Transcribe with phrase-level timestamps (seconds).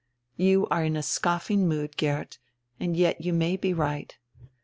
[0.35, 2.39] "You are in a scoffing mood, Geert,
[2.79, 4.17] and yet you may be right.